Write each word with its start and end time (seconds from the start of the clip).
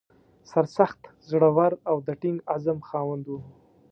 سرسخت، 0.49 1.01
زړه 1.29 1.49
ور 1.57 1.73
او 1.89 1.97
د 2.07 2.07
ټینګ 2.21 2.39
عزم 2.53 2.79
خاوند 2.87 3.25
و. 3.29 3.33